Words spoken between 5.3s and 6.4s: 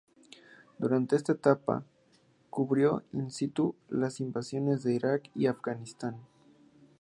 y Afganistán.